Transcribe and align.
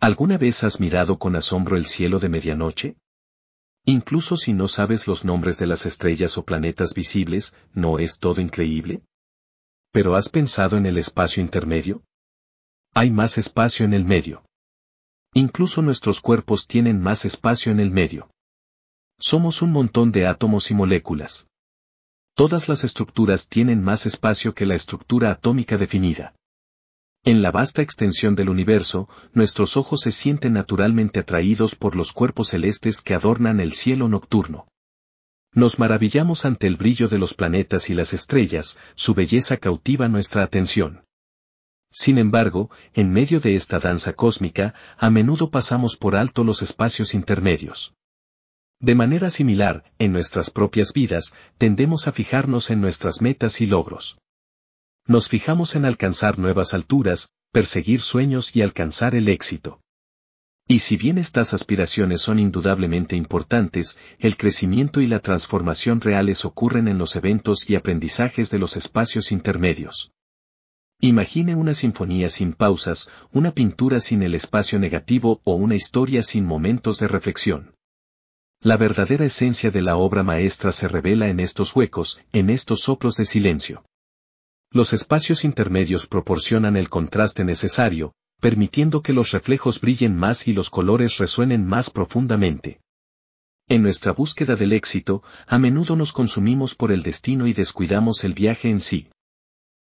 ¿Alguna 0.00 0.38
vez 0.38 0.64
has 0.64 0.80
mirado 0.80 1.18
con 1.18 1.36
asombro 1.36 1.76
el 1.76 1.84
cielo 1.84 2.18
de 2.18 2.30
medianoche? 2.30 2.96
Incluso 3.84 4.38
si 4.38 4.54
no 4.54 4.66
sabes 4.66 5.06
los 5.06 5.26
nombres 5.26 5.58
de 5.58 5.66
las 5.66 5.84
estrellas 5.84 6.38
o 6.38 6.44
planetas 6.44 6.94
visibles, 6.94 7.54
¿no 7.74 7.98
es 7.98 8.18
todo 8.18 8.40
increíble? 8.40 9.02
¿Pero 9.92 10.16
has 10.16 10.30
pensado 10.30 10.78
en 10.78 10.86
el 10.86 10.96
espacio 10.96 11.42
intermedio? 11.42 12.02
Hay 12.94 13.10
más 13.10 13.36
espacio 13.36 13.84
en 13.84 13.92
el 13.92 14.06
medio. 14.06 14.42
Incluso 15.34 15.82
nuestros 15.82 16.20
cuerpos 16.20 16.66
tienen 16.66 16.98
más 17.02 17.26
espacio 17.26 17.70
en 17.70 17.78
el 17.78 17.90
medio. 17.90 18.30
Somos 19.18 19.60
un 19.60 19.70
montón 19.70 20.12
de 20.12 20.26
átomos 20.26 20.70
y 20.70 20.74
moléculas. 20.74 21.46
Todas 22.34 22.70
las 22.70 22.84
estructuras 22.84 23.50
tienen 23.50 23.84
más 23.84 24.06
espacio 24.06 24.54
que 24.54 24.64
la 24.64 24.76
estructura 24.76 25.30
atómica 25.30 25.76
definida. 25.76 26.34
En 27.22 27.42
la 27.42 27.50
vasta 27.50 27.82
extensión 27.82 28.34
del 28.34 28.48
universo, 28.48 29.08
nuestros 29.34 29.76
ojos 29.76 30.00
se 30.00 30.10
sienten 30.10 30.54
naturalmente 30.54 31.20
atraídos 31.20 31.74
por 31.74 31.94
los 31.94 32.12
cuerpos 32.12 32.48
celestes 32.48 33.02
que 33.02 33.14
adornan 33.14 33.60
el 33.60 33.74
cielo 33.74 34.08
nocturno. 34.08 34.68
Nos 35.52 35.78
maravillamos 35.78 36.46
ante 36.46 36.66
el 36.66 36.76
brillo 36.76 37.08
de 37.08 37.18
los 37.18 37.34
planetas 37.34 37.90
y 37.90 37.94
las 37.94 38.14
estrellas, 38.14 38.78
su 38.94 39.14
belleza 39.14 39.58
cautiva 39.58 40.08
nuestra 40.08 40.44
atención. 40.44 41.04
Sin 41.90 42.16
embargo, 42.16 42.70
en 42.94 43.12
medio 43.12 43.40
de 43.40 43.54
esta 43.54 43.80
danza 43.80 44.14
cósmica, 44.14 44.74
a 44.96 45.10
menudo 45.10 45.50
pasamos 45.50 45.96
por 45.96 46.16
alto 46.16 46.42
los 46.42 46.62
espacios 46.62 47.14
intermedios. 47.14 47.94
De 48.78 48.94
manera 48.94 49.28
similar, 49.28 49.92
en 49.98 50.12
nuestras 50.12 50.48
propias 50.48 50.94
vidas, 50.94 51.34
tendemos 51.58 52.08
a 52.08 52.12
fijarnos 52.12 52.70
en 52.70 52.80
nuestras 52.80 53.20
metas 53.20 53.60
y 53.60 53.66
logros. 53.66 54.16
Nos 55.10 55.28
fijamos 55.28 55.74
en 55.74 55.86
alcanzar 55.86 56.38
nuevas 56.38 56.72
alturas, 56.72 57.32
perseguir 57.50 58.00
sueños 58.00 58.54
y 58.54 58.62
alcanzar 58.62 59.16
el 59.16 59.28
éxito. 59.28 59.80
Y 60.68 60.78
si 60.78 60.96
bien 60.96 61.18
estas 61.18 61.52
aspiraciones 61.52 62.20
son 62.20 62.38
indudablemente 62.38 63.16
importantes, 63.16 63.98
el 64.20 64.36
crecimiento 64.36 65.00
y 65.00 65.08
la 65.08 65.18
transformación 65.18 66.00
reales 66.00 66.44
ocurren 66.44 66.86
en 66.86 66.98
los 66.98 67.16
eventos 67.16 67.68
y 67.68 67.74
aprendizajes 67.74 68.52
de 68.52 68.60
los 68.60 68.76
espacios 68.76 69.32
intermedios. 69.32 70.12
Imagine 71.00 71.56
una 71.56 71.74
sinfonía 71.74 72.30
sin 72.30 72.52
pausas, 72.52 73.10
una 73.32 73.50
pintura 73.50 73.98
sin 73.98 74.22
el 74.22 74.36
espacio 74.36 74.78
negativo 74.78 75.40
o 75.42 75.56
una 75.56 75.74
historia 75.74 76.22
sin 76.22 76.46
momentos 76.46 77.00
de 77.00 77.08
reflexión. 77.08 77.74
La 78.60 78.76
verdadera 78.76 79.24
esencia 79.24 79.72
de 79.72 79.82
la 79.82 79.96
obra 79.96 80.22
maestra 80.22 80.70
se 80.70 80.86
revela 80.86 81.26
en 81.30 81.40
estos 81.40 81.74
huecos, 81.74 82.20
en 82.32 82.48
estos 82.48 82.82
soplos 82.82 83.16
de 83.16 83.24
silencio. 83.24 83.82
Los 84.72 84.92
espacios 84.92 85.44
intermedios 85.44 86.06
proporcionan 86.06 86.76
el 86.76 86.88
contraste 86.88 87.44
necesario, 87.44 88.14
permitiendo 88.40 89.02
que 89.02 89.12
los 89.12 89.32
reflejos 89.32 89.80
brillen 89.80 90.16
más 90.16 90.46
y 90.46 90.52
los 90.52 90.70
colores 90.70 91.18
resuenen 91.18 91.66
más 91.66 91.90
profundamente. 91.90 92.80
En 93.68 93.82
nuestra 93.82 94.12
búsqueda 94.12 94.54
del 94.54 94.72
éxito, 94.72 95.24
a 95.48 95.58
menudo 95.58 95.96
nos 95.96 96.12
consumimos 96.12 96.76
por 96.76 96.92
el 96.92 97.02
destino 97.02 97.48
y 97.48 97.52
descuidamos 97.52 98.22
el 98.22 98.32
viaje 98.32 98.70
en 98.70 98.80
sí. 98.80 99.10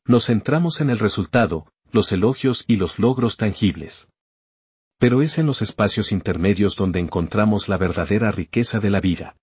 Nos 0.06 0.28
centramos 0.28 0.80
en 0.80 0.90
el 0.90 1.00
resultado, 1.00 1.68
los 1.92 2.14
elogios 2.14 2.64
y 2.66 2.78
los 2.78 3.00
logros 3.00 3.36
tangibles. 3.36 4.10
Pero 4.98 5.22
es 5.22 5.40
en 5.40 5.46
los 5.46 5.62
espacios 5.62 6.14
intermedios 6.14 6.78
donde 6.78 7.00
encontramos 7.02 7.68
la 7.68 7.78
verdadera 7.78 8.32
riqueza 8.32 8.80
de 8.80 8.90
la 8.90 9.02
vida. 9.02 9.36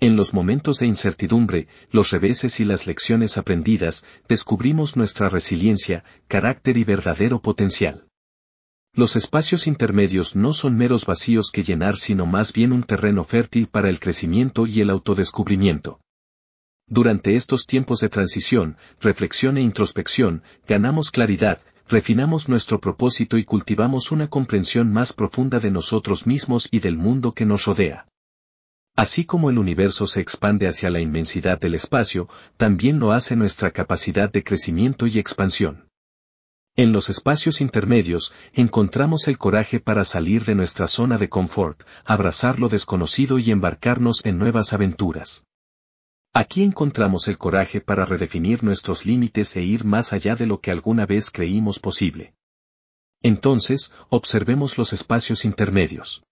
En 0.00 0.16
los 0.16 0.34
momentos 0.34 0.78
de 0.80 0.86
incertidumbre, 0.86 1.68
los 1.90 2.10
reveses 2.10 2.58
y 2.60 2.64
las 2.64 2.86
lecciones 2.86 3.38
aprendidas, 3.38 4.04
descubrimos 4.28 4.96
nuestra 4.96 5.28
resiliencia, 5.28 6.04
carácter 6.26 6.76
y 6.76 6.84
verdadero 6.84 7.40
potencial. 7.40 8.08
Los 8.92 9.16
espacios 9.16 9.66
intermedios 9.66 10.36
no 10.36 10.52
son 10.52 10.76
meros 10.76 11.04
vacíos 11.06 11.50
que 11.50 11.64
llenar 11.64 11.96
sino 11.96 12.26
más 12.26 12.52
bien 12.52 12.72
un 12.72 12.82
terreno 12.82 13.24
fértil 13.24 13.66
para 13.66 13.88
el 13.88 13.98
crecimiento 13.98 14.66
y 14.66 14.80
el 14.80 14.90
autodescubrimiento. 14.90 16.00
Durante 16.86 17.34
estos 17.34 17.66
tiempos 17.66 18.00
de 18.00 18.08
transición, 18.08 18.76
reflexión 19.00 19.56
e 19.56 19.62
introspección, 19.62 20.42
ganamos 20.68 21.10
claridad, 21.10 21.60
refinamos 21.88 22.48
nuestro 22.48 22.80
propósito 22.80 23.38
y 23.38 23.44
cultivamos 23.44 24.12
una 24.12 24.28
comprensión 24.28 24.92
más 24.92 25.12
profunda 25.12 25.60
de 25.60 25.70
nosotros 25.70 26.26
mismos 26.26 26.68
y 26.70 26.80
del 26.80 26.96
mundo 26.96 27.32
que 27.32 27.46
nos 27.46 27.64
rodea. 27.64 28.06
Así 28.96 29.24
como 29.24 29.50
el 29.50 29.58
universo 29.58 30.06
se 30.06 30.20
expande 30.20 30.68
hacia 30.68 30.88
la 30.88 31.00
inmensidad 31.00 31.58
del 31.58 31.74
espacio, 31.74 32.28
también 32.56 33.00
lo 33.00 33.12
hace 33.12 33.34
nuestra 33.34 33.72
capacidad 33.72 34.30
de 34.30 34.44
crecimiento 34.44 35.06
y 35.08 35.18
expansión. 35.18 35.88
En 36.76 36.92
los 36.92 37.10
espacios 37.10 37.60
intermedios, 37.60 38.32
encontramos 38.52 39.26
el 39.28 39.38
coraje 39.38 39.80
para 39.80 40.04
salir 40.04 40.44
de 40.44 40.54
nuestra 40.54 40.86
zona 40.86 41.18
de 41.18 41.28
confort, 41.28 41.82
abrazar 42.04 42.58
lo 42.58 42.68
desconocido 42.68 43.38
y 43.38 43.50
embarcarnos 43.50 44.24
en 44.24 44.38
nuevas 44.38 44.72
aventuras. 44.72 45.44
Aquí 46.32 46.64
encontramos 46.64 47.28
el 47.28 47.38
coraje 47.38 47.80
para 47.80 48.04
redefinir 48.04 48.64
nuestros 48.64 49.06
límites 49.06 49.54
e 49.56 49.62
ir 49.62 49.84
más 49.84 50.12
allá 50.12 50.34
de 50.34 50.46
lo 50.46 50.60
que 50.60 50.72
alguna 50.72 51.06
vez 51.06 51.30
creímos 51.30 51.78
posible. 51.78 52.34
Entonces, 53.22 53.92
observemos 54.08 54.76
los 54.76 54.92
espacios 54.92 55.44
intermedios. 55.44 56.24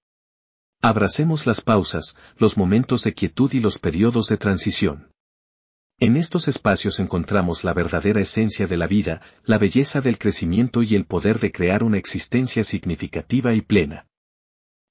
Abracemos 0.85 1.47
las 1.47 1.61
pausas, 1.61 2.17
los 2.39 2.57
momentos 2.57 3.05
de 3.05 3.15
quietud 3.15 3.53
y 3.53 3.61
los 3.61 3.79
periodos 3.79 4.27
de 4.27 4.37
transición. 4.37 5.13
En 6.01 6.17
estos 6.17 6.49
espacios 6.49 6.99
encontramos 6.99 7.63
la 7.63 7.73
verdadera 7.73 8.21
esencia 8.21 8.67
de 8.67 8.77
la 8.77 8.89
vida, 8.89 9.23
la 9.45 9.59
belleza 9.59 10.01
del 10.01 10.19
crecimiento 10.19 10.83
y 10.83 10.97
el 10.97 11.05
poder 11.05 11.39
de 11.39 11.53
crear 11.53 11.85
una 11.85 11.99
existencia 11.99 12.65
significativa 12.65 13.55
y 13.55 13.61
plena. 13.61 14.09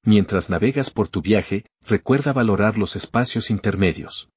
Mientras 0.06 0.50
navegas 0.50 0.92
por 0.92 1.10
tu 1.10 1.22
viaje, 1.22 1.66
recuerda 1.86 2.32
valorar 2.32 2.78
los 2.78 2.96
espacios 2.96 3.50
intermedios. 3.50 4.30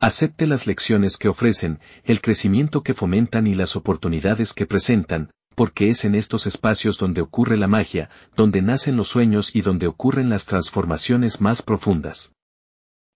Acepte 0.00 0.46
las 0.46 0.66
lecciones 0.66 1.18
que 1.18 1.28
ofrecen, 1.28 1.80
el 2.02 2.22
crecimiento 2.22 2.82
que 2.82 2.94
fomentan 2.94 3.46
y 3.46 3.54
las 3.54 3.76
oportunidades 3.76 4.54
que 4.54 4.64
presentan, 4.64 5.32
porque 5.62 5.90
es 5.90 6.04
en 6.04 6.16
estos 6.16 6.48
espacios 6.48 6.98
donde 6.98 7.20
ocurre 7.20 7.56
la 7.56 7.68
magia, 7.68 8.10
donde 8.34 8.62
nacen 8.62 8.96
los 8.96 9.06
sueños 9.06 9.54
y 9.54 9.60
donde 9.60 9.86
ocurren 9.86 10.28
las 10.28 10.44
transformaciones 10.44 11.40
más 11.40 11.62
profundas. 11.62 12.34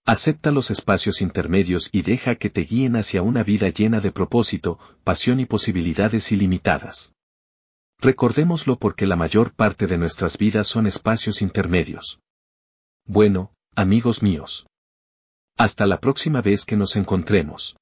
Acepta 0.04 0.52
los 0.52 0.70
espacios 0.70 1.22
intermedios 1.22 1.88
y 1.90 2.02
deja 2.02 2.36
que 2.36 2.48
te 2.48 2.60
guíen 2.60 2.94
hacia 2.94 3.20
una 3.20 3.42
vida 3.42 3.68
llena 3.70 3.98
de 3.98 4.12
propósito, 4.12 4.78
pasión 5.02 5.40
y 5.40 5.46
posibilidades 5.46 6.30
ilimitadas. 6.30 7.16
Recordémoslo 7.98 8.78
porque 8.78 9.06
la 9.08 9.16
mayor 9.16 9.52
parte 9.52 9.88
de 9.88 9.98
nuestras 9.98 10.38
vidas 10.38 10.68
son 10.68 10.86
espacios 10.86 11.42
intermedios. 11.42 12.20
Bueno, 13.06 13.54
amigos 13.74 14.22
míos. 14.22 14.68
Hasta 15.56 15.84
la 15.88 15.98
próxima 15.98 16.42
vez 16.42 16.64
que 16.64 16.76
nos 16.76 16.94
encontremos. 16.94 17.76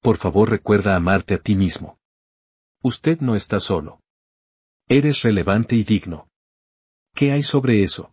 Por 0.00 0.18
favor 0.18 0.50
recuerda 0.50 0.94
amarte 0.94 1.34
a 1.34 1.38
ti 1.38 1.56
mismo. 1.56 1.98
Usted 2.84 3.20
no 3.20 3.36
está 3.36 3.60
solo. 3.60 4.00
Eres 4.88 5.22
relevante 5.22 5.76
y 5.76 5.84
digno. 5.84 6.28
¿Qué 7.14 7.30
hay 7.30 7.44
sobre 7.44 7.82
eso? 7.82 8.12